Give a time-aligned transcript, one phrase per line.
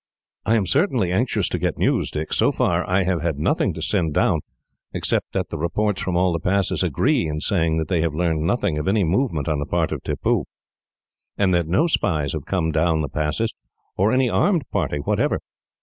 [0.47, 2.33] "I am certainly anxious to get news, Dick.
[2.33, 4.39] So far, I have had nothing to send down,
[4.93, 8.41] except that the reports, from all the passes, agree in saying that they have learned
[8.41, 10.45] nothing of any movement on the part of Tippoo,
[11.37, 13.53] and that no spies have come down the passes,
[13.95, 15.39] or any armed party whatever.